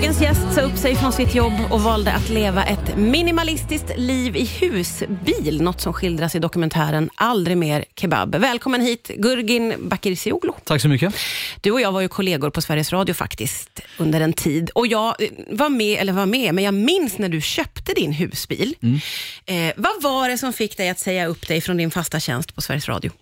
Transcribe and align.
Dagens 0.00 0.22
gäst 0.22 0.54
sa 0.54 0.60
upp 0.60 0.76
sig 0.76 0.96
från 0.96 1.12
sitt 1.12 1.34
jobb 1.34 1.52
och 1.70 1.80
valde 1.80 2.12
att 2.12 2.28
leva 2.28 2.64
ett 2.64 2.96
minimalistiskt 2.96 3.92
liv 3.96 4.36
i 4.36 4.44
husbil. 4.44 5.62
Något 5.62 5.80
som 5.80 5.92
skildras 5.92 6.34
i 6.34 6.38
dokumentären 6.38 7.10
Aldrig 7.14 7.56
mer 7.56 7.84
kebab. 7.96 8.34
Välkommen 8.34 8.80
hit 8.80 9.10
Gurgin 9.16 9.74
Bakircioglu. 9.78 10.52
Tack 10.64 10.82
så 10.82 10.88
mycket. 10.88 11.14
Du 11.60 11.70
och 11.70 11.80
jag 11.80 11.92
var 11.92 12.00
ju 12.00 12.08
kollegor 12.08 12.50
på 12.50 12.60
Sveriges 12.60 12.92
Radio 12.92 13.14
faktiskt 13.14 13.80
under 13.96 14.20
en 14.20 14.32
tid. 14.32 14.70
Och 14.74 14.86
jag 14.86 15.22
eh, 15.22 15.28
var 15.50 15.68
med, 15.68 15.98
eller 16.00 16.12
var 16.12 16.26
med, 16.26 16.54
men 16.54 16.64
jag 16.64 16.74
minns 16.74 17.18
när 17.18 17.28
du 17.28 17.40
köpte 17.40 17.94
din 17.94 18.12
husbil. 18.12 18.74
Mm. 18.82 19.00
Eh, 19.46 19.74
vad 19.76 20.02
var 20.02 20.28
det 20.28 20.38
som 20.38 20.52
fick 20.52 20.76
dig 20.76 20.90
att 20.90 20.98
säga 20.98 21.26
upp 21.26 21.48
dig 21.48 21.60
från 21.60 21.76
din 21.76 21.90
fasta 21.90 22.20
tjänst 22.20 22.54
på 22.54 22.60
Sveriges 22.60 22.88
Radio? 22.88 23.12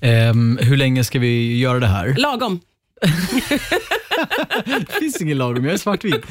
Ehm, 0.00 0.58
hur 0.62 0.76
länge 0.76 1.04
ska 1.04 1.18
vi 1.18 1.58
göra 1.58 1.80
det 1.80 1.86
här? 1.86 2.14
Lagom. 2.18 2.60
Det 4.64 4.92
finns 4.92 5.20
ingen 5.20 5.38
lagom, 5.38 5.64
jag 5.64 5.74
är 5.74 5.78
svartvit. 5.78 6.24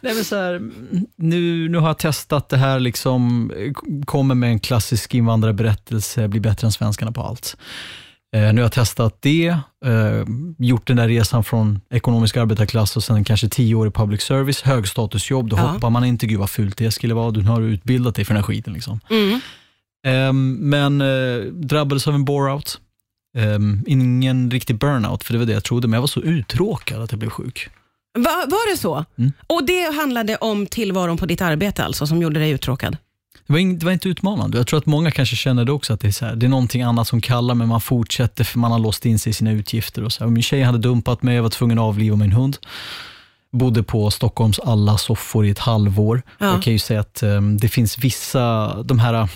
Nej, 0.00 0.14
men 0.14 0.24
så 0.24 0.36
här, 0.36 0.60
nu, 1.16 1.68
nu 1.68 1.78
har 1.78 1.86
jag 1.88 1.98
testat 1.98 2.48
det 2.48 2.56
här, 2.56 2.80
liksom, 2.80 3.52
kommer 4.04 4.34
med 4.34 4.48
en 4.50 4.60
klassisk 4.60 5.14
invandrarberättelse, 5.14 6.28
blir 6.28 6.40
bättre 6.40 6.66
än 6.66 6.72
svenskarna 6.72 7.12
på 7.12 7.22
allt. 7.22 7.56
Eh, 8.36 8.40
nu 8.40 8.48
har 8.48 8.60
jag 8.64 8.72
testat 8.72 9.16
det, 9.20 9.46
eh, 9.84 10.24
gjort 10.58 10.86
den 10.86 10.96
där 10.96 11.08
resan 11.08 11.44
från 11.44 11.80
ekonomisk 11.90 12.36
arbetarklass 12.36 12.96
och 12.96 13.04
sen 13.04 13.24
kanske 13.24 13.48
tio 13.48 13.74
år 13.74 13.88
i 13.88 13.90
public 13.90 14.22
service, 14.22 14.62
högstatusjobb, 14.62 15.48
då 15.48 15.56
Ja. 15.56 15.60
hoppar 15.62 15.90
man 15.90 16.04
inte, 16.04 16.26
gud 16.26 16.38
vad 16.38 16.50
fult 16.50 16.76
det 16.76 16.90
skulle 16.90 17.14
vara, 17.14 17.30
du 17.30 17.40
har 17.42 17.60
utbildat 17.62 18.14
dig 18.14 18.24
för 18.24 18.34
den 18.34 18.42
här 18.42 18.46
skiten. 18.46 18.72
Liksom. 18.72 19.00
Mm. 19.10 19.40
Ehm, 20.06 20.52
men 20.52 21.00
eh, 21.00 21.44
drabbades 21.52 22.08
av 22.08 22.14
en 22.14 22.24
bore-out. 22.24 22.78
Ehm, 23.36 23.84
ingen 23.86 24.50
riktig 24.50 24.78
burnout, 24.78 25.24
för 25.24 25.32
det 25.32 25.38
var 25.38 25.46
det 25.46 25.52
jag 25.52 25.64
trodde, 25.64 25.88
men 25.88 25.94
jag 25.94 26.02
var 26.02 26.06
så 26.06 26.20
uttråkad 26.20 27.02
att 27.02 27.12
jag 27.12 27.18
blev 27.18 27.30
sjuk. 27.30 27.68
Va, 28.18 28.44
var 28.48 28.70
det 28.70 28.76
så? 28.76 29.04
Mm. 29.18 29.32
Och 29.46 29.66
det 29.66 29.94
handlade 29.96 30.36
om 30.36 30.66
tillvaron 30.66 31.16
på 31.16 31.26
ditt 31.26 31.42
arbete 31.42 31.84
alltså, 31.84 32.06
som 32.06 32.22
gjorde 32.22 32.40
dig 32.40 32.50
uttråkad? 32.50 32.96
Det 33.46 33.52
var, 33.52 33.58
ing, 33.58 33.78
det 33.78 33.84
var 33.84 33.92
inte 33.92 34.08
utmanande. 34.08 34.58
Jag 34.58 34.66
tror 34.66 34.78
att 34.78 34.86
många 34.86 35.10
kanske 35.10 35.36
känner 35.36 35.64
det 35.64 35.72
också, 35.72 35.92
att 35.92 36.00
det 36.00 36.08
är, 36.08 36.12
så 36.12 36.24
här, 36.24 36.36
det 36.36 36.46
är 36.46 36.50
någonting 36.50 36.82
annat 36.82 37.08
som 37.08 37.20
kallar, 37.20 37.54
men 37.54 37.68
man 37.68 37.80
fortsätter 37.80 38.44
för 38.44 38.58
man 38.58 38.72
har 38.72 38.78
låst 38.78 39.06
in 39.06 39.18
sig 39.18 39.30
i 39.30 39.32
sina 39.32 39.52
utgifter. 39.52 40.04
Och 40.04 40.12
så 40.12 40.24
här. 40.24 40.30
Min 40.30 40.42
tjej 40.42 40.62
hade 40.62 40.78
dumpat 40.78 41.22
mig, 41.22 41.36
jag 41.36 41.42
var 41.42 41.50
tvungen 41.50 41.78
att 41.78 41.82
avliva 41.82 42.16
min 42.16 42.32
hund. 42.32 42.56
Bodde 43.52 43.82
på 43.82 44.10
Stockholms 44.10 44.58
alla 44.58 44.98
soffor 44.98 45.46
i 45.46 45.50
ett 45.50 45.58
halvår. 45.58 46.22
Ja. 46.38 46.46
Jag 46.46 46.62
kan 46.62 46.72
ju 46.72 46.78
säga 46.78 47.00
att 47.00 47.22
ehm, 47.22 47.58
det 47.58 47.68
finns 47.68 47.98
vissa, 47.98 48.74
de 48.82 48.98
här 48.98 49.28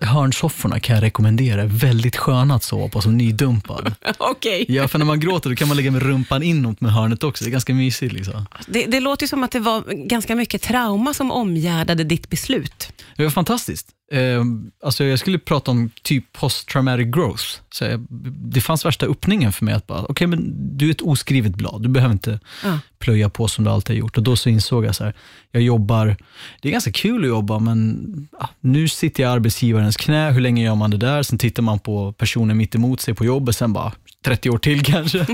hörnsofforna 0.00 0.80
kan 0.80 0.94
jag 0.94 1.02
rekommendera, 1.02 1.64
väldigt 1.66 2.16
sköna 2.16 2.54
att 2.54 2.62
sova 2.62 2.88
på 2.88 3.00
som 3.00 3.16
nydumpad. 3.16 3.94
Okej. 4.18 4.64
Ja, 4.68 4.88
för 4.88 4.98
när 4.98 5.06
man 5.06 5.20
gråter 5.20 5.50
då 5.50 5.56
kan 5.56 5.68
man 5.68 5.76
lägga 5.76 5.90
med 5.90 6.02
rumpan 6.02 6.42
inåt 6.42 6.80
med 6.80 6.92
hörnet 6.92 7.24
också. 7.24 7.44
Det 7.44 7.50
är 7.50 7.52
ganska 7.52 7.74
mysigt. 7.74 8.12
Liksom. 8.12 8.46
Det, 8.66 8.86
det 8.86 9.00
låter 9.00 9.26
som 9.26 9.42
att 9.42 9.50
det 9.50 9.60
var 9.60 10.06
ganska 10.08 10.36
mycket 10.36 10.62
trauma 10.62 11.14
som 11.14 11.30
omgärdade 11.30 12.04
ditt 12.04 12.30
beslut. 12.30 12.92
Det 13.16 13.22
var 13.22 13.30
fantastiskt. 13.30 13.88
Eh, 14.12 14.44
alltså 14.84 15.04
jag 15.04 15.18
skulle 15.18 15.38
prata 15.38 15.70
om 15.70 15.90
typ 16.02 16.32
post-traumatic 16.32 17.06
growth. 17.14 17.44
Så 17.72 17.84
jag, 17.84 18.06
det 18.52 18.60
fanns 18.60 18.84
värsta 18.84 19.06
öppningen 19.06 19.52
för 19.52 19.64
mig 19.64 19.74
att 19.74 19.86
bara, 19.86 20.04
okej 20.08 20.26
men 20.26 20.54
du 20.78 20.86
är 20.86 20.90
ett 20.90 21.00
oskrivet 21.00 21.54
blad, 21.54 21.82
du 21.82 21.88
behöver 21.88 22.12
inte 22.12 22.40
Ja. 22.64 22.78
plöja 22.98 23.28
på 23.30 23.48
som 23.48 23.64
du 23.64 23.70
alltid 23.70 23.96
har 23.96 24.00
gjort. 24.00 24.16
Och 24.16 24.22
då 24.22 24.36
så 24.36 24.48
insåg 24.48 24.84
jag 24.84 24.94
så 24.94 25.04
här, 25.04 25.14
jag 25.50 25.62
jobbar, 25.62 26.16
det 26.62 26.68
är 26.68 26.72
ganska 26.72 26.92
kul 26.92 27.22
att 27.22 27.28
jobba, 27.28 27.58
men 27.58 28.28
ah, 28.38 28.48
nu 28.60 28.88
sitter 28.88 29.22
jag 29.22 29.30
i 29.30 29.32
arbetsgivarens 29.32 29.96
knä, 29.96 30.30
hur 30.30 30.40
länge 30.40 30.64
gör 30.64 30.74
man 30.74 30.90
det 30.90 30.96
där? 30.96 31.22
Sen 31.22 31.38
tittar 31.38 31.62
man 31.62 31.78
på 31.78 32.12
personen 32.12 32.56
mitt 32.56 32.74
emot 32.74 33.00
sig 33.00 33.14
på 33.14 33.24
jobbet, 33.24 33.56
sen 33.56 33.72
bara 33.72 33.92
30 34.24 34.50
år 34.50 34.58
till 34.58 34.82
kanske, 34.84 35.18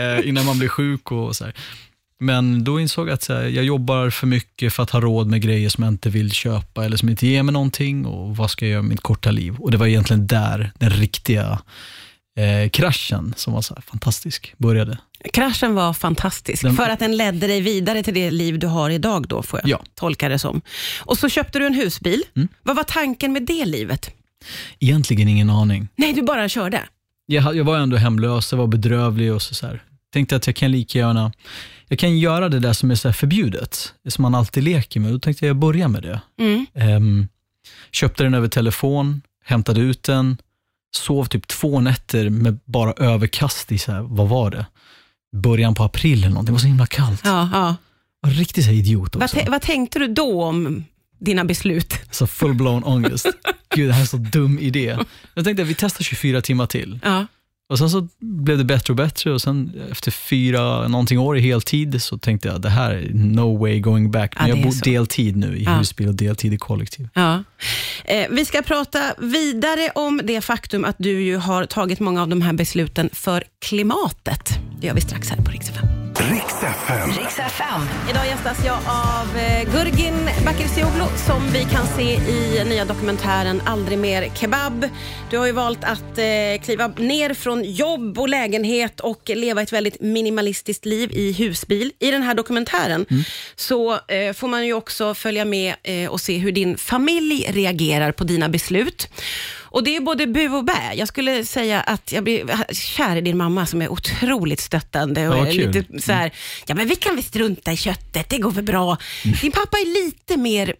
eh, 0.00 0.28
innan 0.28 0.44
man 0.46 0.58
blir 0.58 0.68
sjuk 0.68 1.12
och 1.12 1.36
så 1.36 1.44
här. 1.44 1.54
Men 2.22 2.64
då 2.64 2.80
insåg 2.80 3.08
jag 3.08 3.14
att 3.14 3.28
här, 3.28 3.42
jag 3.42 3.64
jobbar 3.64 4.10
för 4.10 4.26
mycket 4.26 4.72
för 4.72 4.82
att 4.82 4.90
ha 4.90 5.00
råd 5.00 5.26
med 5.26 5.42
grejer 5.42 5.68
som 5.68 5.84
jag 5.84 5.92
inte 5.92 6.10
vill 6.10 6.30
köpa 6.32 6.84
eller 6.84 6.96
som 6.96 7.08
inte 7.08 7.26
ger 7.26 7.42
mig 7.42 7.52
någonting 7.52 8.06
och 8.06 8.36
vad 8.36 8.50
ska 8.50 8.64
jag 8.64 8.70
göra 8.72 8.82
med 8.82 8.88
mitt 8.90 9.00
korta 9.00 9.30
liv? 9.30 9.56
Och 9.58 9.70
det 9.70 9.76
var 9.76 9.86
egentligen 9.86 10.26
där 10.26 10.72
den 10.78 10.90
riktiga 10.90 11.58
eh, 12.38 12.70
kraschen, 12.70 13.34
som 13.36 13.52
var 13.52 13.60
så 13.62 13.74
här 13.74 13.82
fantastisk, 13.82 14.54
började. 14.58 14.98
Kraschen 15.32 15.74
var 15.74 15.92
fantastisk, 15.92 16.62
Den- 16.62 16.76
för 16.76 16.88
att 16.88 16.98
den 16.98 17.16
ledde 17.16 17.46
dig 17.46 17.60
vidare 17.60 18.02
till 18.02 18.14
det 18.14 18.30
liv 18.30 18.58
du 18.58 18.66
har 18.66 18.90
idag 18.90 19.28
då, 19.28 19.42
får 19.42 19.60
jag 19.62 19.68
Ja. 19.70 19.82
tolka 19.94 20.28
det 20.28 20.38
som. 20.38 20.60
Och 21.00 21.18
så 21.18 21.28
köpte 21.28 21.58
du 21.58 21.66
en 21.66 21.74
husbil. 21.74 22.22
Mm. 22.36 22.48
Vad 22.62 22.76
var 22.76 22.84
tanken 22.84 23.32
med 23.32 23.42
det 23.46 23.64
livet? 23.64 24.10
Egentligen 24.78 25.28
ingen 25.28 25.50
aning. 25.50 25.88
Nej, 25.96 26.12
du 26.12 26.22
bara 26.22 26.48
körde. 26.48 26.82
Jag, 27.26 27.56
jag 27.56 27.64
var 27.64 27.78
ändå 27.78 27.96
hemlös, 27.96 28.52
jag 28.52 28.58
var 28.58 28.66
bedrövlig 28.66 29.32
och 29.32 29.42
så, 29.42 29.54
så 29.54 29.66
här. 29.66 29.82
Tänkte 30.12 30.36
att 30.36 30.46
jag 30.46 30.56
kan 30.56 30.70
lika 30.70 30.98
gärna, 30.98 31.32
jag 31.88 31.98
kan 31.98 32.18
göra 32.18 32.48
det 32.48 32.58
där 32.58 32.72
som 32.72 32.90
är 32.90 32.94
så 32.94 33.12
förbjudet, 33.12 33.94
det 34.04 34.10
som 34.10 34.22
man 34.22 34.34
alltid 34.34 34.64
leker 34.64 35.00
med. 35.00 35.12
Då 35.12 35.18
tänkte 35.18 35.46
jag 35.46 35.56
börja 35.56 35.88
med 35.88 36.02
det. 36.02 36.20
Mm. 36.40 36.66
Ehm, 36.74 37.28
köpte 37.92 38.22
den 38.22 38.34
över 38.34 38.48
telefon, 38.48 39.22
hämtade 39.44 39.80
ut 39.80 40.02
den, 40.02 40.36
sov 40.96 41.24
typ 41.24 41.48
två 41.48 41.80
nätter 41.80 42.30
med 42.30 42.58
bara 42.64 42.92
överkast 42.92 43.72
i, 43.72 43.78
så 43.78 43.92
här, 43.92 44.00
vad 44.00 44.28
var 44.28 44.50
det? 44.50 44.66
Början 45.36 45.74
på 45.74 45.84
april 45.84 46.18
eller 46.18 46.28
någonting, 46.28 46.46
det 46.46 46.52
var 46.52 46.58
så 46.60 46.66
himla 46.66 46.86
kallt. 46.86 47.20
Ja, 47.24 47.48
ja. 47.52 47.76
Var 48.22 48.30
riktigt 48.30 48.64
så 48.64 48.70
idiot 48.70 49.14
Vad, 49.16 49.24
också. 49.24 49.36
tä- 49.36 49.50
vad 49.50 49.62
tänkte 49.62 49.98
du 49.98 50.06
då 50.06 50.44
om 50.44 50.84
dina 51.20 51.44
beslut? 51.44 51.94
Så 52.10 52.26
full-blown 52.26 52.82
ångest. 52.84 53.26
Gud, 53.74 53.88
det 53.88 53.92
här 53.92 54.00
är 54.00 54.02
en 54.02 54.06
så 54.06 54.16
dum 54.16 54.58
idé. 54.58 54.96
Jag 55.34 55.44
tänkte 55.44 55.62
att 55.62 55.68
vi 55.68 55.74
testar 55.74 56.04
24 56.04 56.42
timmar 56.42 56.66
till. 56.66 56.98
Ja. 57.02 57.26
Och 57.70 57.78
sen 57.78 57.90
så 57.90 58.08
blev 58.20 58.58
det 58.58 58.64
bättre 58.64 58.92
och 58.92 58.96
bättre 58.96 59.32
och 59.32 59.40
sen 59.42 59.72
efter 59.90 60.10
fyra 60.10 60.88
någonting 60.88 61.18
år 61.18 61.38
i 61.38 61.40
heltid 61.40 62.02
så 62.02 62.18
tänkte 62.18 62.48
jag 62.48 62.60
det 62.60 62.68
här 62.68 62.90
är 62.90 63.10
no 63.14 63.56
way 63.58 63.80
going 63.80 64.10
back. 64.10 64.34
Men 64.38 64.48
Ja, 64.48 64.54
jag 64.56 64.64
bor 64.64 64.70
så. 64.72 64.84
deltid 64.84 65.36
nu 65.36 65.56
i 65.58 65.62
Ja. 65.64 65.70
husbil 65.78 66.08
och 66.08 66.14
deltid 66.14 66.52
i 66.54 66.56
kollektiv. 66.58 67.08
Ja. 67.14 67.42
Eh, 68.04 68.26
vi 68.30 68.44
ska 68.44 68.62
prata 68.62 69.14
vidare 69.18 69.90
om 69.94 70.20
det 70.24 70.40
faktum 70.40 70.84
att 70.84 70.96
du 70.98 71.22
ju 71.22 71.36
har 71.36 71.64
tagit 71.66 72.00
många 72.00 72.22
av 72.22 72.28
de 72.28 72.42
här 72.42 72.52
besluten 72.52 73.10
för 73.12 73.44
klimatet. 73.66 74.58
Det 74.80 74.86
gör 74.86 74.94
vi 74.94 75.00
strax 75.00 75.30
här 75.30 75.36
på 75.36 75.50
Rix 75.50 75.68
FM. 75.70 75.99
Riks 76.20 76.62
FM. 76.62 77.10
Riks 77.10 77.38
FM. 77.38 77.80
Idag 78.10 78.26
gästas 78.26 78.64
jag 78.64 78.76
av 78.76 79.36
eh, 79.36 79.72
Gurgin 79.72 80.28
Bakircioglu 80.44 81.04
som 81.26 81.50
vi 81.52 81.64
kan 81.64 81.86
se 81.86 82.14
i 82.14 82.64
nya 82.64 82.84
dokumentären 82.84 83.62
Aldrig 83.66 83.98
mer 83.98 84.28
kebab. 84.34 84.88
Du 85.30 85.38
har 85.38 85.46
ju 85.46 85.52
valt 85.52 85.84
att 85.84 86.18
eh, 86.18 86.62
kliva 86.64 86.88
ner 86.88 87.34
från 87.34 87.64
jobb 87.64 88.18
och 88.18 88.28
lägenhet 88.28 89.00
och 89.00 89.28
leva 89.34 89.62
ett 89.62 89.72
väldigt 89.72 90.00
minimalistiskt 90.00 90.84
liv 90.84 91.10
i 91.12 91.32
husbil. 91.32 91.92
I 91.98 92.10
den 92.10 92.22
här 92.22 92.34
dokumentären 92.34 93.06
så 93.56 93.92
eh, 93.92 94.32
får 94.34 94.48
man 94.48 94.66
ju 94.66 94.72
också 94.72 95.14
följa 95.14 95.44
med 95.44 95.74
eh, 95.82 96.10
och 96.10 96.20
se 96.20 96.38
hur 96.38 96.52
din 96.52 96.78
familj 96.78 97.46
reagerar 97.50 98.12
på 98.12 98.24
dina 98.24 98.48
beslut. 98.48 99.08
Och 99.72 99.84
Det 99.84 99.96
är 99.96 100.00
både 100.00 100.26
bu 100.26 100.48
och 100.48 100.64
bä. 100.64 100.94
Jag 100.94 101.08
skulle 101.08 101.44
säga 101.44 101.80
att 101.80 102.12
jag 102.12 102.24
blir 102.24 102.72
kär 102.74 103.16
i 103.16 103.20
din 103.20 103.36
mamma 103.36 103.66
som 103.66 103.82
är 103.82 103.88
otroligt 103.88 104.60
stöttande. 104.60 105.28
Och 105.28 105.36
Ja, 105.36 105.46
är 105.46 105.52
kul. 105.52 105.70
lite 105.72 106.02
så 106.02 106.12
här, 106.12 106.30
ja 106.66 106.74
men 106.74 106.88
vi 106.88 106.96
kan 106.96 107.14
väl 107.14 107.24
strunta 107.24 107.72
i 107.72 107.76
köttet, 107.76 108.28
det 108.30 108.38
går 108.38 108.50
väl 108.50 108.64
bra. 108.64 108.96
Din 109.40 109.52
pappa 109.52 109.76
är 109.78 110.04
lite 110.04 110.36
mer 110.36 110.74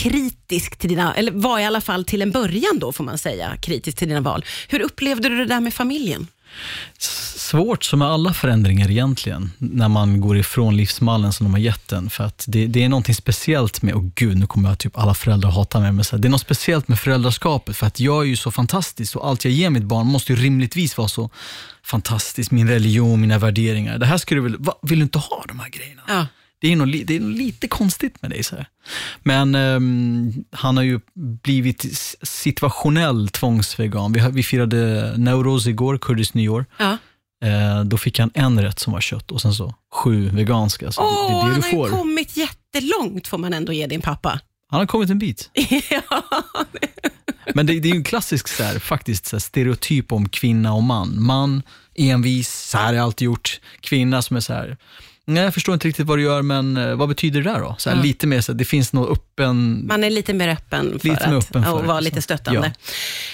kritisk 0.00 0.76
till 0.76 0.88
dina, 0.88 1.14
eller 1.14 1.32
var 1.32 1.58
i 1.58 1.64
alla 1.64 1.80
fall 1.80 2.04
till 2.04 2.22
en 2.22 2.30
början 2.30 2.78
då 2.78 2.92
får 2.92 3.04
man 3.04 3.18
säga, 3.18 3.56
kritisk 3.62 3.98
till 3.98 4.08
dina 4.08 4.20
val. 4.20 4.44
Hur 4.68 4.80
upplevde 4.80 5.28
du 5.28 5.36
det 5.36 5.44
där 5.44 5.60
med 5.60 5.74
familjen? 5.74 6.26
Svårt 6.98 7.84
som 7.84 7.98
med 7.98 8.08
alla 8.08 8.32
förändringar 8.32 8.90
egentligen, 8.90 9.52
när 9.58 9.88
man 9.88 10.20
går 10.20 10.38
ifrån 10.38 10.76
livsmallen 10.76 11.32
som 11.32 11.46
de 11.46 11.52
har 11.52 11.60
gett 11.60 11.92
en. 11.92 12.10
För 12.10 12.24
att 12.24 12.44
det, 12.48 12.66
det 12.66 12.84
är 12.84 12.88
någonting 12.88 13.14
speciellt 13.14 13.82
med, 13.82 13.94
och 13.94 14.14
gud 14.14 14.38
nu 14.38 14.46
kommer 14.46 14.68
jag 14.68 14.78
typ 14.78 14.98
alla 14.98 15.14
föräldrar 15.14 15.50
hata 15.50 15.80
mig, 15.80 15.92
men 15.92 16.04
så 16.04 16.16
här, 16.16 16.22
det 16.22 16.28
är 16.28 16.30
något 16.30 16.40
speciellt 16.40 16.88
med 16.88 16.98
föräldraskapet. 16.98 17.76
För 17.76 17.86
att 17.86 18.00
jag 18.00 18.22
är 18.22 18.26
ju 18.26 18.36
så 18.36 18.50
fantastisk 18.50 19.16
och 19.16 19.28
allt 19.28 19.44
jag 19.44 19.52
ger 19.52 19.70
mitt 19.70 19.82
barn 19.82 20.06
måste 20.06 20.32
ju 20.32 20.38
rimligtvis 20.38 20.96
vara 20.96 21.08
så 21.08 21.30
fantastiskt. 21.82 22.50
Min 22.50 22.68
religion, 22.68 23.20
mina 23.20 23.38
värderingar. 23.38 23.98
Det 23.98 24.06
här 24.06 24.18
skulle 24.18 24.40
du 24.40 24.42
väl, 24.42 24.56
va, 24.58 24.74
vill 24.82 24.98
du 24.98 25.02
inte 25.02 25.18
ha 25.18 25.44
de 25.48 25.60
här 25.60 25.68
grejerna? 25.68 26.02
Ja. 26.08 26.26
Det 26.60 26.72
är, 26.72 26.76
nog, 26.76 27.06
det 27.06 27.16
är 27.16 27.20
nog 27.20 27.30
lite 27.30 27.68
konstigt 27.68 28.22
med 28.22 28.30
dig. 28.30 28.42
Så 28.42 28.56
här. 28.56 28.66
Men 29.22 29.54
ehm, 29.54 30.32
han 30.52 30.76
har 30.76 30.84
ju 30.84 31.00
blivit 31.42 31.84
situationell 32.22 33.28
tvångsvegan. 33.28 34.12
Vi, 34.12 34.20
har- 34.20 34.30
vi 34.30 34.42
firade 34.42 35.12
Nowruz 35.16 35.66
igår, 35.66 35.98
kurdiskt 35.98 36.34
nyår. 36.34 36.66
Ja. 36.78 36.96
Eh, 37.44 37.84
då 37.84 37.96
fick 37.98 38.18
han 38.18 38.30
en 38.34 38.60
rätt 38.62 38.78
som 38.78 38.92
var 38.92 39.00
kött 39.00 39.30
och 39.30 39.40
sen 39.40 39.54
så 39.54 39.74
sju 39.92 40.28
veganska. 40.28 40.92
Så 40.92 41.00
Åh, 41.02 41.26
det, 41.30 41.34
det 41.34 41.40
är 41.40 41.44
det 41.44 41.50
han 41.50 41.60
du 41.60 41.66
har 41.66 41.70
får. 41.70 41.88
ju 41.88 41.96
kommit 41.96 42.36
jättelångt 42.36 43.26
får 43.28 43.38
man 43.38 43.52
ändå 43.54 43.72
ge 43.72 43.86
din 43.86 44.00
pappa. 44.02 44.40
Han 44.70 44.80
har 44.80 44.86
kommit 44.86 45.10
en 45.10 45.18
bit. 45.18 45.50
ja. 45.90 46.22
Men 47.54 47.66
det, 47.66 47.80
det 47.80 47.88
är 47.88 47.92
ju 47.92 47.96
en 47.96 48.04
klassisk 48.04 48.48
så 48.48 48.62
här, 48.62 48.78
faktiskt 48.78 49.26
så 49.26 49.36
här, 49.36 49.40
stereotyp 49.40 50.12
om 50.12 50.28
kvinna 50.28 50.72
och 50.72 50.82
man. 50.82 51.22
Man, 51.22 51.62
envis, 51.94 52.52
så 52.70 52.78
här 52.78 52.86
har 52.86 52.92
jag 52.92 53.02
alltid 53.04 53.24
gjort. 53.26 53.60
Kvinna 53.80 54.22
som 54.22 54.36
är 54.36 54.40
så 54.40 54.52
här, 54.52 54.76
Nej, 55.26 55.42
jag 55.44 55.54
förstår 55.54 55.74
inte 55.74 55.88
riktigt 55.88 56.06
vad 56.06 56.18
du 56.18 56.22
gör, 56.22 56.42
men 56.42 56.76
eh, 56.76 56.94
vad 56.94 57.08
betyder 57.08 57.40
det 57.42 57.50
där 57.50 57.60
då? 57.60 57.74
Så 57.78 57.90
här, 57.90 57.96
Ja. 57.96 58.02
Lite 58.02 58.26
mer 58.26 58.40
så 58.40 58.52
att 58.52 58.58
det 58.58 58.64
finns 58.64 58.92
något 58.92 59.10
öppen... 59.18 59.86
Man 59.86 60.04
är 60.04 60.10
lite 60.10 60.34
mer 60.34 60.48
öppen 60.48 60.98
för 61.00 61.08
Lite 61.08 61.24
att 61.24 61.32
öppen 61.44 61.64
för 61.64 61.82
det, 61.82 61.86
vara 61.88 62.00
liksom. 62.00 62.16
lite 62.16 62.22
stöttande. 62.22 62.72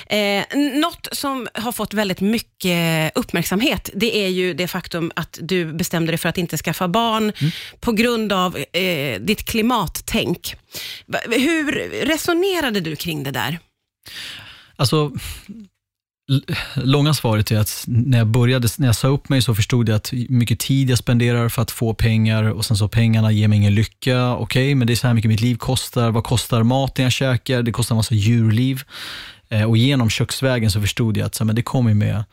Eh, 0.07 0.59
något 0.81 1.09
som 1.13 1.49
har 1.55 1.73
fått 1.73 1.95
väldigt 1.95 2.21
mycket 2.21 3.13
uppmärksamhet, 3.15 3.91
det 3.95 4.17
är 4.17 4.29
ju 4.29 4.55
det 4.55 4.69
faktum 4.69 5.13
att 5.17 5.39
du 5.43 5.73
bestämde 5.73 6.13
dig 6.13 6.19
för 6.19 6.29
att 6.29 6.39
inte 6.39 6.57
skaffa 6.59 6.89
barn 6.89 7.33
Mm. 7.41 7.53
på 7.81 7.93
grund 7.93 8.33
av 8.33 8.57
eh, 8.73 9.21
ditt 9.21 9.45
klimattänk. 9.45 10.55
Hur 11.31 11.73
resonerade 12.07 12.81
du 12.81 12.97
kring 12.97 13.23
det 13.23 13.31
där? 13.31 13.59
Alltså, 14.77 15.13
långa 16.75 17.15
svaret 17.15 17.51
är 17.51 17.59
att 17.59 17.85
när 17.87 18.19
jag 18.19 18.27
började, 18.27 18.69
när 18.79 18.87
jag 18.89 18.97
sa 18.97 19.09
upp 19.09 19.29
mig 19.29 19.43
så 19.43 19.55
förstod 19.55 19.89
jag 19.89 19.97
att 19.97 20.13
mycket 20.29 20.61
tid 20.61 20.91
jag 20.91 20.99
spenderar 20.99 21.49
för 21.49 21.63
att 21.63 21.71
få 21.71 21.95
pengar 21.95 22.45
och 22.45 22.65
sen 22.65 22.77
så 22.77 22.89
pengarna 22.89 23.33
ger 23.33 23.49
mig 23.49 23.59
ingen 23.59 23.75
lycka. 23.75 24.35
Okej, 24.35 24.75
men 24.75 24.87
det 24.87 24.93
är 24.93 24.97
så 24.97 25.07
här 25.07 25.15
mycket 25.15 25.29
mitt 25.29 25.41
liv 25.41 25.57
kostar. 25.57 26.11
Vad 26.11 26.25
kostar 26.25 26.63
maten 26.63 27.03
jag 27.03 27.13
käkar? 27.13 27.63
Det 27.63 27.73
kostar 27.73 27.95
en 27.95 27.97
massa 27.97 28.15
djurliv. 28.15 28.83
Eh, 29.49 29.63
och 29.63 29.77
genom 29.77 30.11
köksvägen 30.11 30.71
så 30.71 30.81
förstod 30.81 31.17
jag 31.17 31.27
att 31.27 31.35
så 31.35 31.45
här, 31.45 31.47
men 31.47 31.57
det 31.57 31.63
kommer 31.63 31.95
med 31.95 32.25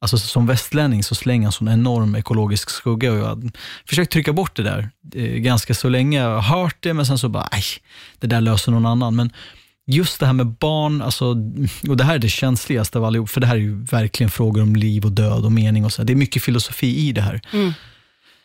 Alltså 0.00 0.18
som 0.18 0.46
västlänning 0.46 1.02
så 1.02 1.14
slänger 1.14 1.46
en 1.46 1.52
sån 1.52 1.68
enorm 1.68 2.14
ekologisk 2.14 2.70
skugga 2.70 3.12
och 3.12 3.18
jag 3.18 3.24
har 3.24 3.50
försökt 3.88 4.12
trycka 4.12 4.32
bort 4.32 4.56
det 4.56 4.62
där 4.62 4.90
eh, 5.14 5.22
ganska 5.24 5.74
så 5.74 5.88
länge. 5.88 6.20
Jag 6.20 6.40
har 6.40 6.60
hört 6.60 6.76
det 6.80 6.94
men 6.94 7.06
sen 7.06 7.18
så 7.18 7.28
bara, 7.28 7.48
nej, 7.52 7.62
det 8.18 8.26
där 8.26 8.40
löser 8.40 8.72
någon 8.72 8.86
annan. 8.86 9.16
Men 9.16 9.32
just 9.86 10.20
det 10.20 10.26
här 10.26 10.32
med 10.32 10.46
barn, 10.46 11.02
alltså, 11.02 11.36
och 11.88 11.96
det 11.96 12.04
här 12.04 12.14
är 12.14 12.18
det 12.18 12.28
känsligaste 12.28 12.98
av 12.98 13.04
allihop, 13.04 13.30
för 13.30 13.40
det 13.40 13.46
här 13.46 13.54
är 13.54 13.60
ju 13.60 13.84
verkligen 13.84 14.30
frågor 14.30 14.62
om 14.62 14.76
liv 14.76 15.04
och 15.04 15.12
död 15.12 15.44
och 15.44 15.52
mening 15.52 15.84
och 15.84 15.92
så. 15.92 16.04
Det 16.04 16.12
är 16.12 16.16
mycket 16.16 16.42
filosofi 16.42 17.08
i 17.08 17.12
det 17.12 17.20
här. 17.20 17.40
Mm. 17.52 17.72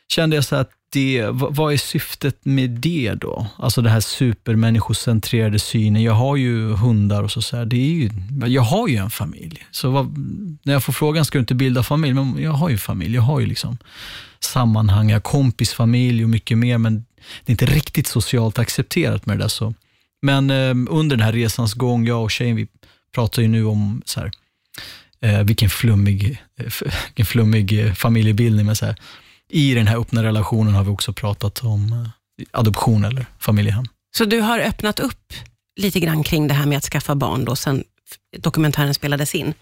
Kände 0.07 0.35
jag 0.35 0.45
så 0.45 0.55
att 0.55 0.71
det, 0.91 1.25
vad, 1.31 1.73
är 1.73 1.77
syftet 1.77 2.45
med 2.45 2.69
det 2.69 3.13
då? 3.13 3.47
Alltså 3.57 3.81
det 3.81 3.89
här 3.89 3.99
supermänniskocentrerade 3.99 5.59
synen. 5.59 6.03
Jag 6.03 6.13
har 6.13 6.35
ju 6.35 6.73
hundar 6.73 7.23
och 7.23 7.31
så, 7.31 7.41
så 7.41 7.57
här. 7.57 7.65
Det 7.65 7.75
är 7.75 7.89
ju, 7.89 8.09
jag 8.47 8.61
har 8.61 8.87
ju 8.87 8.95
en 8.95 9.09
familj. 9.09 9.65
Så 9.71 9.89
vad, 9.89 10.17
när 10.63 10.73
jag 10.73 10.83
får 10.83 10.93
frågan, 10.93 11.25
ska 11.25 11.37
du 11.37 11.39
inte 11.39 11.55
bilda 11.55 11.83
familj? 11.83 12.13
Men 12.13 12.41
jag 12.41 12.51
har 12.51 12.69
ju 12.69 12.77
familj, 12.77 13.15
jag 13.15 13.21
har 13.21 13.39
ju 13.39 13.45
liksom 13.45 13.77
sammanhang, 14.39 15.09
jag 15.09 15.15
har 15.15 15.21
kompisfamilj 15.21 16.23
och 16.23 16.29
mycket 16.29 16.57
mer, 16.57 16.77
men 16.77 17.05
det 17.45 17.49
är 17.49 17.51
inte 17.51 17.65
riktigt 17.65 18.07
socialt 18.07 18.59
accepterat 18.59 19.25
med 19.25 19.37
det 19.37 19.43
där. 19.43 19.47
Så. 19.47 19.73
Men 20.21 20.49
eh, 20.49 20.75
under 20.89 21.15
den 21.15 21.25
här 21.25 21.33
resans 21.33 21.73
gång, 21.73 22.07
jag 22.07 22.23
och 22.23 22.31
tjejen, 22.31 22.55
vi 22.55 22.67
pratar 23.15 23.41
ju 23.41 23.47
nu 23.47 23.65
om 23.65 24.01
så 24.05 24.19
här, 24.19 24.31
eh, 25.21 25.43
vilken 25.43 25.69
flummig, 25.69 26.41
eh, 26.59 26.65
vilken 27.05 27.25
flummig 27.25 27.85
eh, 27.85 27.93
familjebildning. 27.93 28.65
Men 28.65 28.75
så 28.75 28.85
här, 28.85 28.95
I 29.49 29.73
den 29.73 29.87
här 29.87 29.97
öppna 29.97 30.23
relationen 30.23 30.73
har 30.73 30.83
vi 30.83 30.89
också 30.89 31.13
pratat 31.13 31.63
om 31.63 31.93
eh, 31.93 32.45
adoption 32.51 33.05
eller 33.05 33.25
familjehem. 33.39 33.85
Så 34.17 34.25
du 34.25 34.39
har 34.39 34.59
öppnat 34.59 34.99
upp 34.99 35.33
lite 35.79 35.99
grann 35.99 36.23
kring 36.23 36.47
det 36.47 36.53
här 36.53 36.65
med 36.65 36.77
att 36.77 36.83
skaffa 36.83 37.15
barn 37.15 37.45
då, 37.45 37.55
sen 37.55 37.83
dokumentären 38.37 38.93
spelades 38.93 39.35
in. 39.35 39.53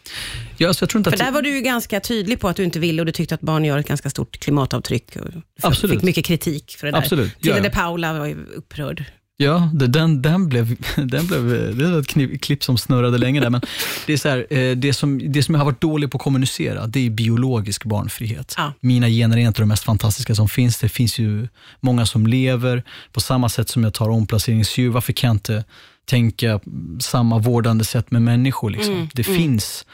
Ja, 0.57 0.73
så 0.73 0.83
jag 0.83 0.89
tror 0.89 0.99
inte 0.99 1.09
För 1.09 1.17
att, 1.17 1.25
där 1.25 1.31
var 1.31 1.41
du 1.41 1.55
ju 1.55 1.61
ganska 1.61 1.99
tydlig 1.99 2.39
på 2.39 2.47
att 2.47 2.55
du 2.55 2.63
inte 2.63 2.79
ville 2.79 3.01
och 3.01 3.05
du 3.05 3.11
tyckte 3.11 3.35
att 3.35 3.41
barn 3.41 3.65
gör 3.65 3.77
ett 3.77 3.87
ganska 3.87 4.09
stort 4.09 4.39
klimatavtryck. 4.39 5.15
Och 5.15 5.27
Absolut. 5.61 5.95
fick 5.95 6.03
mycket 6.03 6.25
kritik 6.25 6.75
för 6.79 6.87
det 6.87 6.91
där. 6.91 6.99
Absolut, 6.99 7.41
Tilde 7.41 7.57
ja. 7.57 7.63
de 7.63 7.69
Paula 7.69 8.19
var 8.19 8.25
ju 8.25 8.45
upprörd. 8.55 9.03
Ja, 9.39 9.69
den, 9.73 10.21
den 10.21 10.49
blev, 10.49 10.75
den 10.95 11.27
blev, 11.27 11.75
det 11.77 11.91
var 11.91 11.99
ett 11.99 12.41
klipp 12.41 12.63
som 12.63 12.77
snurrade 12.77 13.17
länge 13.17 13.39
där, 13.39 13.49
men 13.49 13.61
det, 14.05 14.13
är 14.13 14.17
så 14.17 14.29
här, 14.29 14.47
eh, 14.49 14.75
det, 14.75 14.93
som, 14.93 15.31
det 15.31 15.43
som 15.43 15.55
jag 15.55 15.59
har 15.59 15.65
varit 15.65 15.81
dålig 15.81 16.11
på 16.11 16.17
att 16.17 16.23
kommunicera, 16.23 16.87
det 16.87 17.05
är 17.05 17.09
biologisk 17.09 17.83
barnfrihet. 17.83 18.53
Ja. 18.57 18.73
Mina 18.79 19.09
gener 19.09 19.37
är 19.37 19.41
inte 19.41 19.61
de 19.61 19.65
mest 19.65 19.83
fantastiska 19.83 20.35
som 20.35 20.49
finns. 20.49 20.77
Det 20.77 20.89
finns 20.89 21.19
ju 21.19 21.47
många 21.79 22.05
som 22.05 22.27
lever 22.27 22.83
på 23.11 23.19
samma 23.19 23.49
sätt 23.49 23.69
som 23.69 23.83
jag 23.83 23.93
tar 23.93 24.09
omplaceringsdjur. 24.09 24.89
Varför 24.89 25.13
kan 25.13 25.27
jag 25.27 25.35
inte 25.35 25.63
tänka 26.05 26.59
samma 26.99 27.37
vårdande 27.37 27.85
sätt 27.85 28.11
med 28.11 28.21
människor? 28.21 28.69
Liksom? 28.69 28.93
Mm, 28.93 29.07
det 29.13 29.27
mm. 29.27 29.39
finns. 29.39 29.85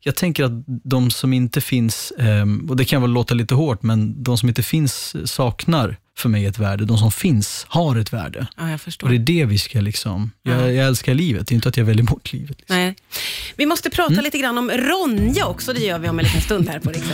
Jag 0.00 0.16
tänker 0.16 0.44
att 0.44 0.52
de 0.66 1.10
som 1.10 1.32
inte 1.32 1.60
finns, 1.60 2.12
ehm, 2.18 2.70
och 2.70 2.76
det 2.76 2.84
kan 2.84 3.02
väl 3.02 3.10
låta 3.10 3.34
lite 3.34 3.54
hårt, 3.54 3.82
men 3.82 4.22
de 4.22 4.38
som 4.38 4.48
inte 4.48 4.62
finns 4.62 5.16
saknar 5.24 5.96
för 6.18 6.28
mig 6.28 6.46
ett 6.46 6.58
värde. 6.58 6.84
De 6.84 6.98
som 6.98 7.12
finns 7.12 7.66
har 7.68 7.96
ett 7.96 8.12
värde. 8.12 8.46
Ja, 8.56 8.70
jag 8.70 8.80
förstår. 8.80 9.06
Och 9.06 9.10
det 9.10 9.16
är 9.16 9.38
det 9.38 9.44
vi 9.44 9.58
ska 9.58 9.80
liksom, 9.80 10.30
Ja. 10.42 10.50
jag, 10.52 10.74
jag 10.74 10.86
älskar 10.86 11.14
livet, 11.14 11.46
det 11.46 11.52
är 11.52 11.54
inte 11.54 11.68
att 11.68 11.76
jag 11.76 11.84
väljer 11.84 12.04
bort 12.04 12.32
livet. 12.32 12.58
Liksom. 12.58 12.76
Nej. 12.76 12.94
Vi 13.56 13.66
måste 13.66 13.90
prata 13.90 14.12
Mm. 14.12 14.24
lite 14.24 14.38
grann 14.38 14.58
om 14.58 14.70
Ronja 14.70 15.46
också, 15.46 15.72
det 15.72 15.80
gör 15.80 15.98
vi 15.98 16.08
om 16.08 16.18
en 16.18 16.24
liten 16.24 16.40
stund 16.40 16.68
här 16.68 16.78
på 16.78 16.90
Rix 16.90 17.04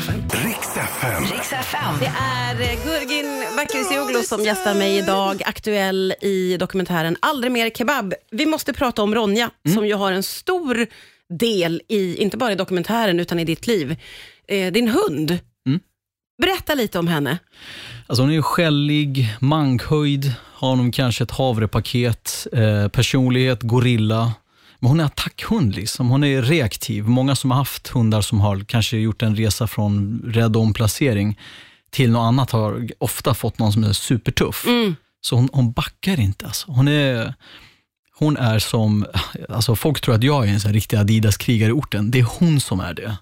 FM. 1.53 1.95
Det 2.01 2.13
är 2.21 2.61
eh, 2.61 2.85
Gurgin 2.85 3.45
Bakircioglu 3.57 4.23
som 4.23 4.45
gästar 4.45 4.75
mig 4.75 4.99
idag, 4.99 5.43
aktuell 5.45 6.15
i 6.21 6.57
dokumentären 6.57 7.17
Aldrig 7.21 7.53
mer 7.53 7.71
kebab. 7.71 8.15
Vi 8.31 8.47
måste 8.47 8.73
prata 8.73 9.03
om 9.03 9.15
Ronja, 9.15 9.51
Mm. 9.67 9.75
som 9.77 9.87
ju 9.87 9.95
har 9.95 10.13
en 10.13 10.23
stor 10.23 10.87
del 11.39 11.83
i, 11.89 12.17
inte 12.23 12.37
bara 12.37 12.53
i 12.53 12.55
dokumentären, 12.55 13.21
utan 13.21 13.39
i 13.39 13.45
ditt 13.45 13.67
liv. 13.67 13.97
Eh, 14.49 14.73
din 14.73 14.89
hund. 14.89 15.39
Berätta 16.43 16.75
lite 16.75 16.99
om 16.99 17.07
henne. 17.09 17.39
Alltså 18.07 18.23
hon 18.23 18.31
är 18.31 18.35
ju 18.35 18.43
skällig, 18.43 19.37
mankhöjd, 19.41 20.33
har 20.55 20.77
nog 20.77 20.95
kanske 20.95 21.25
ett 21.25 21.31
havrepaket, 21.31 22.47
eh, 22.53 22.89
personlighet, 22.89 23.63
gorilla. 23.63 24.33
Men 24.79 24.89
hon 24.89 25.01
är 25.01 25.05
attackhund, 25.05 25.75
liksom. 25.75 26.09
hon 26.09 26.25
är 26.25 26.43
reaktiv. 26.43 27.05
Många 27.09 27.37
som 27.37 27.51
har 27.51 27.59
haft 27.59 27.89
hundar 27.89 28.21
som 28.21 28.41
har 28.41 28.65
kanske 28.65 28.97
gjort 28.97 29.23
en 29.23 29.37
resa 29.37 29.67
från 29.67 30.23
rädd 30.27 30.57
omplacering 30.57 31.39
till 31.91 32.11
något 32.11 32.27
annat 32.29 32.51
har 32.51 32.89
ofta 32.99 33.35
fått 33.35 33.59
någon 33.59 33.73
som 33.73 33.85
är 33.85 33.93
supertuff. 33.93 34.65
Mm. 34.67 34.97
Så 35.21 35.37
hon, 35.37 35.49
hon 35.53 35.73
backar 35.73 36.21
inte. 36.21 36.47
Alltså. 36.47 36.73
Hon, 36.73 36.89
är, 36.89 37.35
hon 38.19 38.37
är 38.37 38.59
som, 38.59 39.07
alltså 39.49 39.77
folk 39.77 40.01
tror 40.01 40.15
att 40.15 40.23
jag 40.23 40.49
är 40.49 40.53
en 40.53 40.61
sån 40.61 40.73
riktig 40.73 40.97
Adidas-krigare 40.97 41.69
i 41.69 41.73
orten. 41.73 42.11
Det 42.11 42.19
är 42.19 42.27
hon 42.39 42.61
som 42.61 42.81
är 42.81 42.95
det. 42.95 43.17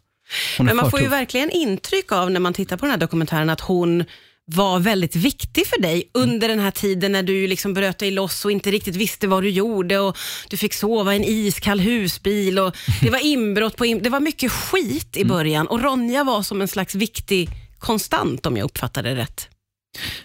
Men 0.58 0.76
man 0.76 0.90
får 0.90 1.00
ju 1.00 1.08
verkligen 1.08 1.50
intryck 1.50 2.12
av 2.12 2.30
när 2.30 2.40
man 2.40 2.52
tittar 2.54 2.76
på 2.76 2.84
den 2.84 2.90
här 2.90 2.98
dokumentären 2.98 3.50
att 3.50 3.60
hon 3.60 4.04
var 4.52 4.78
väldigt 4.78 5.16
viktig 5.16 5.66
för 5.66 5.80
dig 5.80 6.10
under 6.14 6.48
den 6.48 6.58
här 6.58 6.70
tiden 6.70 7.12
när 7.12 7.22
du 7.22 7.46
liksom 7.46 7.74
bröt 7.74 7.98
dig 7.98 8.10
loss 8.10 8.44
och 8.44 8.52
inte 8.52 8.70
riktigt 8.70 8.96
visste 8.96 9.26
vad 9.28 9.42
du 9.42 9.50
gjorde 9.50 9.98
och 9.98 10.16
du 10.48 10.56
fick 10.56 10.74
sova 10.74 11.12
i 11.14 11.16
en 11.16 11.24
iskall 11.24 11.80
husbil 11.80 12.58
och 12.58 12.76
det 13.00 13.10
var 13.10 13.24
inbrott 13.26 13.76
på 13.76 13.86
in- 13.86 14.02
Det 14.02 14.10
var 14.10 14.20
mycket 14.20 14.52
skit 14.52 15.16
Mm. 15.16 15.26
i 15.26 15.30
början 15.30 15.66
och 15.66 15.82
Ronja 15.82 16.24
var 16.24 16.42
som 16.42 16.60
en 16.60 16.68
slags 16.68 16.94
viktig 16.94 17.48
konstant 17.78 18.46
om 18.46 18.56
jag 18.56 18.64
uppfattade 18.64 19.08
det 19.14 19.16
rätt. 19.20 19.48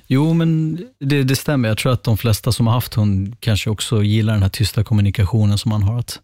Jo, 0.08 0.34
men 0.34 0.80
det, 1.00 1.24
det 1.24 1.36
stämmer. 1.36 1.70
Jag 1.70 1.78
tror 1.78 1.92
att 1.94 2.04
de 2.04 2.18
flesta 2.18 2.52
som 2.52 2.68
har 2.68 2.74
haft 2.74 2.94
hund 2.94 3.36
kanske 3.40 3.70
också 3.70 4.04
gillar 4.04 4.34
den 4.34 4.42
här 4.42 4.50
tysta 4.50 4.84
kommunikationen 4.84 5.58
som 5.58 5.70
man 5.70 5.84
har. 5.84 6.00
Att, 6.00 6.20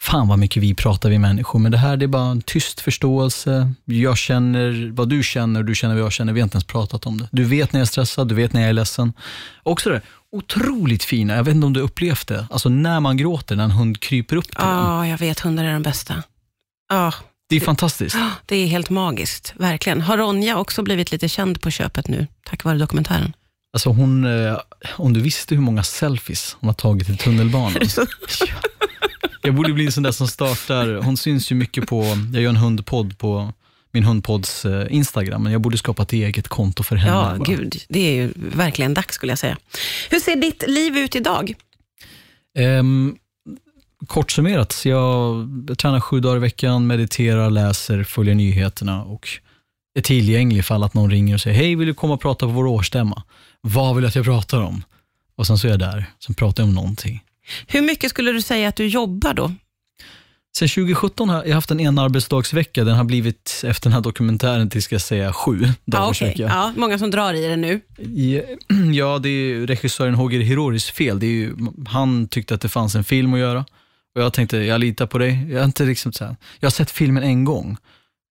fan 0.00 0.28
vad 0.28 0.38
mycket 0.38 0.62
vi 0.62 0.74
pratar 0.74 1.10
vi 1.10 1.18
människor, 1.18 1.58
men 1.58 1.72
det 1.72 1.78
här 1.78 1.96
det 1.96 2.04
är 2.04 2.08
bara 2.08 2.30
en 2.30 2.42
tyst 2.42 2.80
förståelse. 2.80 3.72
Jag 3.84 4.18
känner 4.18 4.90
vad 4.92 5.08
du 5.08 5.22
känner, 5.22 5.62
du 5.62 5.74
känner 5.74 5.94
vad 5.94 6.04
jag 6.04 6.12
känner. 6.12 6.32
Vi 6.32 6.40
har 6.40 6.44
inte 6.44 6.56
ens 6.56 6.64
pratat 6.66 7.06
om 7.06 7.18
det. 7.18 7.28
Du 7.32 7.44
vet 7.44 7.72
när 7.72 7.80
jag 7.80 7.84
är 7.84 7.88
stressad, 7.90 8.28
du 8.28 8.34
vet 8.34 8.52
när 8.52 8.60
jag 8.60 8.68
är 8.68 8.72
ledsen. 8.72 9.12
Också 9.62 9.90
det 9.90 10.00
otroligt 10.32 11.04
fina, 11.04 11.34
jag 11.36 11.44
vet 11.44 11.54
inte 11.54 11.66
om 11.66 11.72
du 11.72 11.80
upplevt 11.80 12.26
det, 12.26 12.46
alltså 12.50 12.68
när 12.68 13.00
man 13.00 13.16
gråter, 13.16 13.56
när 13.56 13.64
en 13.64 13.70
hund 13.70 14.00
kryper 14.00 14.36
upp 14.36 14.44
till 14.44 14.54
Ja, 14.58 15.04
en. 15.04 15.10
jag 15.10 15.18
vet. 15.18 15.40
Hundar 15.40 15.64
är 15.64 15.72
de 15.72 15.82
bästa. 15.82 16.22
Ja, 16.88 17.12
Det 17.48 17.56
är 17.56 17.60
fantastiskt. 17.60 18.16
det 18.46 18.56
är 18.56 18.66
helt 18.66 18.90
magiskt. 18.90 19.52
Verkligen. 19.56 20.00
Har 20.00 20.18
Ronja 20.18 20.56
också 20.58 20.82
blivit 20.82 21.12
lite 21.12 21.28
känd 21.28 21.60
på 21.60 21.70
köpet 21.70 22.08
nu, 22.08 22.26
tack 22.44 22.64
vare 22.64 22.78
dokumentären? 22.78 23.32
Alltså 23.72 23.88
hon, 23.90 24.24
eh, 24.46 24.56
om 24.96 25.12
du 25.12 25.20
visste 25.20 25.54
hur 25.54 25.62
många 25.62 25.82
selfies 25.82 26.56
hon 26.60 26.68
har 26.68 26.74
tagit 26.74 27.08
i 27.08 27.16
tunnelbanan. 27.16 27.72
Ja. 29.46 29.48
Jag 29.48 29.54
borde 29.54 29.72
bli 29.72 29.86
en 29.86 29.92
sån 29.92 30.02
där 30.02 30.12
som 30.12 30.28
startar, 30.28 30.94
hon 30.94 31.16
syns 31.16 31.52
ju 31.52 31.54
mycket 31.54 31.86
på, 31.86 32.04
jag 32.32 32.42
gör 32.42 32.50
en 32.50 32.56
hundpodd 32.56 33.18
på 33.18 33.52
min 33.92 34.04
hundpodds 34.04 34.64
eh, 34.64 34.86
Instagram, 34.90 35.42
men 35.42 35.52
jag 35.52 35.60
borde 35.60 35.78
skapa 35.78 36.02
ett 36.02 36.12
eget 36.12 36.48
konto 36.48 36.82
för 36.82 36.96
henne. 36.96 37.16
Ja, 37.16 37.34
bara. 37.38 37.56
gud. 37.56 37.76
Det 37.88 38.00
är 38.00 38.14
ju 38.14 38.32
verkligen 38.36 38.94
dags 38.94 39.14
skulle 39.14 39.32
jag 39.32 39.38
säga. 39.38 39.56
Hur 40.10 40.20
ser 40.20 40.36
ditt 40.36 40.64
liv 40.68 40.96
ut 40.96 41.16
idag? 41.16 41.54
Ehm, 42.58 43.16
kort 44.06 44.30
summerat, 44.30 44.82
jag 44.84 45.48
tränar 45.78 46.00
sju 46.00 46.20
dagar 46.20 46.36
i 46.36 46.40
veckan, 46.40 46.86
mediterar, 46.86 47.50
läser, 47.50 48.04
följer 48.04 48.34
nyheterna 48.34 49.04
och 49.04 49.28
är 49.98 50.02
tillgänglig 50.02 50.58
ifall 50.58 50.82
att 50.82 50.94
någon 50.94 51.10
ringer 51.10 51.34
och 51.34 51.40
säger, 51.40 51.56
hej 51.56 51.76
vill 51.76 51.86
du 51.86 51.94
komma 51.94 52.14
och 52.14 52.20
prata 52.20 52.46
på 52.46 52.52
vår 52.52 52.66
årsstämma? 52.66 53.22
Vad 53.60 53.94
vill 53.94 54.02
du 54.02 54.08
att 54.08 54.14
jag 54.14 54.24
pratar 54.24 54.60
om? 54.60 54.84
Och 55.36 55.46
sen 55.46 55.58
så 55.58 55.66
är 55.66 55.70
jag 55.70 55.80
där, 55.80 56.04
sen 56.26 56.34
pratar 56.34 56.62
jag 56.62 56.68
om 56.68 56.74
någonting. 56.74 57.22
Hur 57.66 57.82
mycket 57.82 58.10
skulle 58.10 58.32
du 58.32 58.42
säga 58.42 58.68
att 58.68 58.76
du 58.76 58.86
jobbar 58.86 59.34
då? 59.34 59.52
Sen 60.58 60.68
2017 60.68 61.28
har 61.28 61.44
jag 61.44 61.54
haft 61.54 61.70
en 61.70 61.80
enarbetsdagsvecka. 61.80 62.84
Den 62.84 62.96
har 62.96 63.04
blivit, 63.04 63.62
efter 63.66 63.82
den 63.84 63.92
här 63.92 64.00
dokumentären, 64.00 64.70
till 64.70 64.82
ska 64.82 64.94
jag 64.94 65.02
säga 65.02 65.32
sju 65.32 65.68
dagar. 65.84 66.08
Försöker 66.08 66.40
jag. 66.40 66.50
ja, 66.50 66.72
många 66.76 66.98
som 66.98 67.10
drar 67.10 67.34
i 67.34 67.48
det 67.48 67.56
nu. 67.56 67.80
Ja, 68.92 69.18
det 69.22 69.28
är 69.28 69.32
ju 69.32 69.66
regissören 69.66 70.14
Hoger 70.14 70.40
Hiroris 70.40 70.90
fel. 70.90 71.20
Det 71.20 71.26
är 71.26 71.30
ju, 71.30 71.56
han 71.88 72.28
tyckte 72.28 72.54
att 72.54 72.60
det 72.60 72.68
fanns 72.68 72.94
en 72.94 73.04
film 73.04 73.34
att 73.34 73.40
göra. 73.40 73.64
Och 74.14 74.22
jag 74.22 74.32
tänkte, 74.32 74.56
jag 74.56 74.80
litar 74.80 75.06
på 75.06 75.18
dig. 75.18 75.46
Jag, 75.50 75.64
inte 75.64 75.84
liksom 75.84 76.12
så 76.12 76.24
här, 76.24 76.36
jag 76.60 76.66
har 76.66 76.70
sett 76.70 76.90
filmen 76.90 77.22
en 77.22 77.44
gång. 77.44 77.76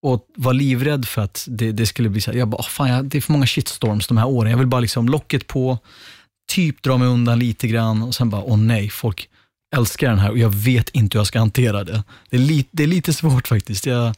och 0.01 0.27
var 0.35 0.53
livrädd 0.53 1.07
för 1.07 1.21
att 1.21 1.45
det, 1.49 1.71
det 1.71 1.85
skulle 1.85 2.09
bli 2.09 2.21
så 2.21 2.31
här, 2.31 2.37
jag 2.39 2.47
bara, 2.47 2.63
fan, 2.63 2.89
jag, 2.89 3.05
det 3.05 3.17
är 3.17 3.21
för 3.21 3.31
många 3.31 3.45
shitstorms 3.47 4.07
de 4.07 4.17
här 4.17 4.27
åren. 4.27 4.51
Jag 4.51 4.57
vill 4.57 4.67
bara 4.67 4.81
liksom 4.81 5.09
locket 5.09 5.47
på, 5.47 5.77
typ 6.47 6.83
dra 6.83 6.97
mig 6.97 7.07
undan 7.07 7.39
lite 7.39 7.67
grann 7.67 8.03
och 8.03 8.15
sen 8.15 8.29
bara, 8.29 8.43
åh 8.43 8.57
nej, 8.57 8.89
folk 8.89 9.29
älskar 9.75 10.09
den 10.09 10.19
här 10.19 10.31
och 10.31 10.37
jag 10.37 10.55
vet 10.55 10.89
inte 10.89 11.17
hur 11.17 11.19
jag 11.19 11.27
ska 11.27 11.39
hantera 11.39 11.83
det. 11.83 12.03
Det 12.29 12.37
är, 12.37 12.41
li, 12.41 12.65
det 12.71 12.83
är 12.83 12.87
lite 12.87 13.13
svårt 13.13 13.47
faktiskt. 13.47 13.85
Jag, 13.85 14.15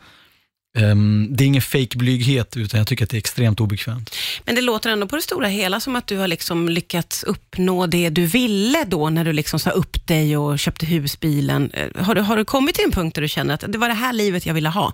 um, 0.80 1.28
det 1.32 1.44
är 1.44 1.46
ingen 1.46 1.62
fake 1.62 1.98
blyghet 1.98 2.58
utan 2.58 2.78
jag 2.78 2.88
tycker 2.88 3.04
att 3.04 3.10
det 3.10 3.18
är 3.18 3.20
extremt 3.20 3.60
obekvämt. 3.60 4.16
Men 4.46 4.56
det 4.56 4.62
låter 4.62 4.90
ändå 4.90 5.08
på 5.08 5.16
det 5.16 5.22
stora 5.22 5.48
hela 5.48 5.80
som 5.80 5.96
att 5.96 6.08
du 6.08 6.18
har 6.18 6.28
liksom 6.28 6.70
lyckats 6.70 7.24
uppnå 7.24 7.88
det 7.88 8.10
du 8.10 8.26
ville 8.26 8.86
då, 8.88 9.10
när 9.10 9.26
du 9.26 9.34
liksom 9.34 9.60
sa 9.60 9.70
upp 9.70 10.08
dig 10.08 10.38
och 10.38 10.60
köpte 10.60 10.86
husbilen. 10.86 11.72
Eh, 11.72 12.04
har 12.04 12.16
du, 12.16 12.22
har 12.22 12.38
du 12.38 12.46
kommit 12.46 12.76
till 12.76 12.86
en 12.86 12.92
punkt 12.92 13.16
där 13.16 13.22
du 13.22 13.28
känner 13.28 13.54
att 13.54 13.64
det 13.68 13.78
var 13.78 13.88
det 13.88 13.94
här 13.94 14.14
livet 14.14 14.46
jag 14.46 14.54
ville 14.54 14.70
ha? 14.70 14.94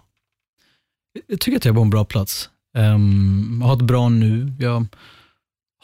Jag 1.27 1.39
tycker 1.39 1.57
att 1.57 1.65
jag 1.65 1.71
är 1.71 1.75
på 1.75 1.81
en 1.81 1.89
bra 1.89 2.05
plats. 2.05 2.49
Um, 2.77 3.57
jag 3.61 3.67
har 3.67 3.75
ett 3.75 3.81
bra 3.81 4.09
nu. 4.09 4.53
Jag 4.59 4.87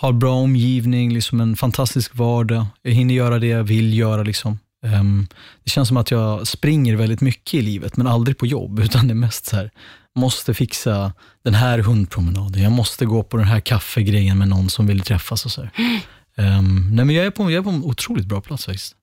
har 0.02 0.14
bra 0.14 0.34
omgivning, 0.34 1.14
liksom 1.14 1.42
en 1.42 1.56
fantastisk 1.56 2.16
vardag. 2.16 2.66
Jag 2.82 2.92
hinner 2.92 3.14
göra 3.14 3.40
det 3.40 3.48
jag 3.48 3.64
vill 3.64 3.98
göra. 3.98 4.24
Liksom. 4.24 4.60
Um, 4.86 5.28
det 5.64 5.70
känns 5.70 5.88
som 5.88 5.98
att 5.98 6.12
jag 6.12 6.48
springer 6.48 6.96
väldigt 6.96 7.22
mycket 7.22 7.54
i 7.54 7.62
livet, 7.62 7.98
men 7.98 8.08
aldrig 8.08 8.38
på 8.38 8.46
jobb, 8.46 8.80
utan 8.84 9.08
det 9.08 9.14
är 9.14 9.16
mest 9.16 9.46
så 9.46 9.56
här, 9.56 9.72
måste 10.16 10.54
fixa 10.54 11.14
den 11.44 11.54
här 11.54 11.80
hundpromenaden, 11.80 12.64
jag 12.64 12.72
måste 12.72 13.06
gå 13.06 13.24
på 13.24 13.38
den 13.38 13.48
här 13.48 13.60
kaffegrejen 13.60 14.38
med 14.38 14.48
någon 14.48 14.70
som 14.70 14.88
vill 14.88 15.02
träffas. 15.02 15.46
Och 15.46 15.52
så 15.52 15.62
um, 15.62 16.90
nej, 16.92 17.06
men 17.06 17.10
jag, 17.10 17.26
är 17.26 17.32
på, 17.32 17.52
jag 17.52 17.60
är 17.60 17.64
på 17.64 17.70
en 17.70 17.84
otroligt 17.84 18.26
bra 18.26 18.42
plats 18.42 18.66
faktiskt. 18.66 18.96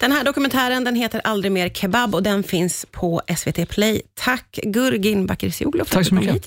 Den 0.00 0.12
här 0.12 0.24
dokumentären 0.24 0.84
den 0.84 0.94
heter 0.94 1.20
Aldrig 1.24 1.52
mer 1.52 1.68
kebab 1.68 2.14
och 2.14 2.22
den 2.22 2.42
finns 2.42 2.86
på 2.90 3.22
SVT 3.36 3.68
Play. 3.68 4.02
Tack 4.14 4.58
Gurgin 4.62 5.26
Bakircioglu 5.26 5.84
för 5.84 6.00
att 6.00 6.04
du 6.04 6.08
kom 6.08 6.18
hit 6.18 6.28
idag. 6.28 6.42